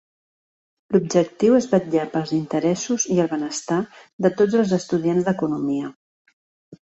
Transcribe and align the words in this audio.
L'objectiu 0.93 1.57
és 1.57 1.67
vetllar 1.73 2.05
pels 2.13 2.31
interessos 2.37 3.05
i 3.15 3.19
el 3.25 3.29
benestar 3.33 3.79
de 4.27 4.31
tots 4.39 4.57
els 4.63 4.73
estudiants 4.81 5.27
d'economia. 5.29 5.93